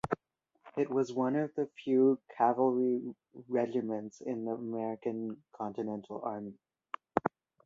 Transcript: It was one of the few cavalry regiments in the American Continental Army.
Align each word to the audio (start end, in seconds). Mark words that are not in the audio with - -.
It 0.77 0.89
was 0.89 1.13
one 1.13 1.35
of 1.35 1.53
the 1.53 1.67
few 1.83 2.19
cavalry 2.35 3.13
regiments 3.47 4.19
in 4.19 4.45
the 4.45 4.53
American 4.53 5.43
Continental 5.55 6.19
Army. 6.23 6.57